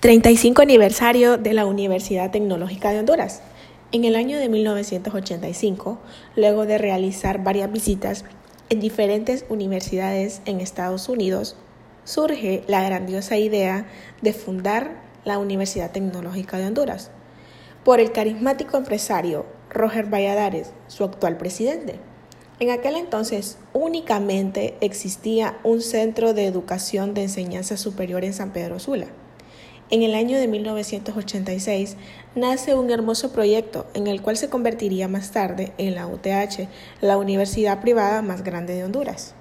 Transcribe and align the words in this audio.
35 0.00 0.62
aniversario 0.62 1.36
de 1.36 1.52
la 1.52 1.66
Universidad 1.66 2.30
Tecnológica 2.30 2.90
de 2.90 3.00
Honduras. 3.00 3.42
En 3.92 4.04
el 4.04 4.16
año 4.16 4.38
de 4.38 4.48
1985, 4.48 5.98
luego 6.36 6.64
de 6.64 6.78
realizar 6.78 7.44
varias 7.44 7.70
visitas 7.70 8.24
en 8.70 8.80
diferentes 8.80 9.44
universidades 9.50 10.40
en 10.46 10.60
Estados 10.60 11.10
Unidos, 11.10 11.54
surge 12.04 12.64
la 12.66 12.82
grandiosa 12.82 13.36
idea 13.36 13.88
de 14.22 14.32
fundar 14.32 15.02
la 15.26 15.36
Universidad 15.36 15.90
Tecnológica 15.90 16.56
de 16.56 16.68
Honduras 16.68 17.10
por 17.84 18.00
el 18.00 18.10
carismático 18.10 18.78
empresario 18.78 19.44
Roger 19.68 20.06
Valladares, 20.06 20.72
su 20.88 21.04
actual 21.04 21.36
presidente. 21.36 21.96
En 22.58 22.70
aquel 22.70 22.96
entonces 22.96 23.58
únicamente 23.74 24.78
existía 24.80 25.58
un 25.62 25.82
centro 25.82 26.32
de 26.32 26.46
educación 26.46 27.12
de 27.12 27.24
enseñanza 27.24 27.76
superior 27.76 28.24
en 28.24 28.32
San 28.32 28.54
Pedro 28.54 28.78
Sula 28.78 29.08
en 29.90 30.02
el 30.02 30.14
año 30.14 30.38
de 30.38 30.46
1986 30.46 31.96
nace 32.34 32.74
un 32.74 32.90
hermoso 32.90 33.32
proyecto 33.32 33.86
en 33.94 34.06
el 34.06 34.22
cual 34.22 34.36
se 34.36 34.48
convertiría 34.48 35.08
más 35.08 35.32
tarde 35.32 35.72
en 35.78 35.94
la 35.94 36.06
UTH, 36.06 36.68
la 37.00 37.18
universidad 37.18 37.80
privada 37.80 38.22
más 38.22 38.44
grande 38.44 38.74
de 38.74 38.84
Honduras. 38.84 39.34